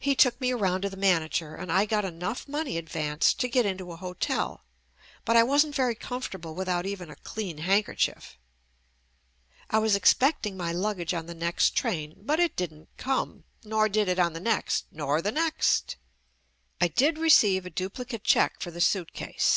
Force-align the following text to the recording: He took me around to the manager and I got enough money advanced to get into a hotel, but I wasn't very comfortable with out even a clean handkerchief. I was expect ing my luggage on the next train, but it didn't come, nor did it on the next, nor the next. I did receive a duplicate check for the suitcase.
He 0.00 0.16
took 0.16 0.40
me 0.40 0.50
around 0.50 0.80
to 0.82 0.90
the 0.90 0.96
manager 0.96 1.54
and 1.54 1.70
I 1.70 1.84
got 1.86 2.04
enough 2.04 2.48
money 2.48 2.76
advanced 2.76 3.38
to 3.38 3.46
get 3.48 3.64
into 3.64 3.92
a 3.92 3.96
hotel, 3.96 4.64
but 5.24 5.36
I 5.36 5.44
wasn't 5.44 5.76
very 5.76 5.94
comfortable 5.94 6.56
with 6.56 6.68
out 6.68 6.86
even 6.86 7.08
a 7.08 7.14
clean 7.14 7.58
handkerchief. 7.58 8.36
I 9.70 9.78
was 9.78 9.94
expect 9.94 10.44
ing 10.44 10.56
my 10.56 10.72
luggage 10.72 11.14
on 11.14 11.26
the 11.26 11.34
next 11.34 11.76
train, 11.76 12.14
but 12.18 12.40
it 12.40 12.56
didn't 12.56 12.88
come, 12.96 13.44
nor 13.62 13.88
did 13.88 14.08
it 14.08 14.18
on 14.18 14.32
the 14.32 14.40
next, 14.40 14.86
nor 14.90 15.22
the 15.22 15.30
next. 15.30 15.94
I 16.80 16.88
did 16.88 17.16
receive 17.16 17.64
a 17.64 17.70
duplicate 17.70 18.24
check 18.24 18.54
for 18.60 18.72
the 18.72 18.80
suitcase. 18.80 19.48